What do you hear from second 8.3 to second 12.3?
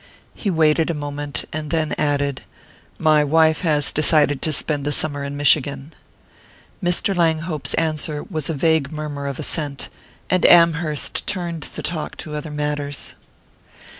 a vague murmur of assent, and Amherst turned the talk